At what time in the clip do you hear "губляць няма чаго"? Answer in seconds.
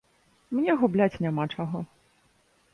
0.81-1.79